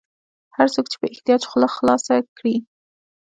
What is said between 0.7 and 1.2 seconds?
څوک چې په